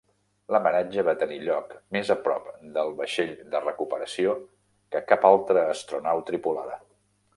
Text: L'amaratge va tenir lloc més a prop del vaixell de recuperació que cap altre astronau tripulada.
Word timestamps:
L'amaratge 0.53 1.03
va 1.09 1.13
tenir 1.23 1.35
lloc 1.41 1.75
més 1.97 2.09
a 2.15 2.17
prop 2.27 2.47
del 2.77 2.89
vaixell 3.01 3.35
de 3.53 3.61
recuperació 3.67 4.33
que 4.97 5.03
cap 5.13 5.29
altre 5.33 5.67
astronau 5.77 6.25
tripulada. 6.33 6.81